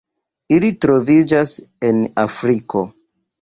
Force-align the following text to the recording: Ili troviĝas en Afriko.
Ili 0.55 0.71
troviĝas 0.85 1.51
en 1.91 2.01
Afriko. 2.25 2.83